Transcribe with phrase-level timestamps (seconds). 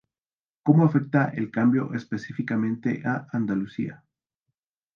[0.63, 4.03] como afecta el cambio específicamente a Andalucía